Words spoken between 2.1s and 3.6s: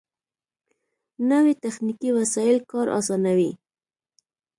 وسایل کار آسانوي